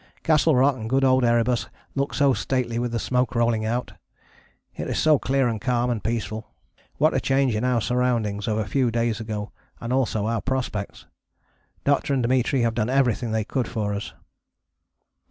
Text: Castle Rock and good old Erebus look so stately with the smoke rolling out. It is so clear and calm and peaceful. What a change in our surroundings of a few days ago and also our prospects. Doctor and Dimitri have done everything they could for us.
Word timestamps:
Castle 0.23 0.55
Rock 0.55 0.77
and 0.77 0.89
good 0.89 1.03
old 1.03 1.23
Erebus 1.23 1.67
look 1.93 2.15
so 2.15 2.33
stately 2.33 2.79
with 2.79 2.91
the 2.91 2.97
smoke 2.97 3.35
rolling 3.35 3.65
out. 3.67 3.93
It 4.75 4.87
is 4.87 4.97
so 4.97 5.19
clear 5.19 5.47
and 5.47 5.61
calm 5.61 5.91
and 5.91 6.03
peaceful. 6.03 6.47
What 6.97 7.13
a 7.13 7.19
change 7.19 7.55
in 7.55 7.63
our 7.63 7.81
surroundings 7.81 8.47
of 8.47 8.57
a 8.57 8.65
few 8.65 8.89
days 8.89 9.19
ago 9.19 9.51
and 9.79 9.93
also 9.93 10.25
our 10.25 10.41
prospects. 10.41 11.05
Doctor 11.83 12.15
and 12.15 12.23
Dimitri 12.23 12.61
have 12.61 12.73
done 12.73 12.89
everything 12.89 13.31
they 13.31 13.43
could 13.43 13.67
for 13.67 13.93
us. 13.93 14.15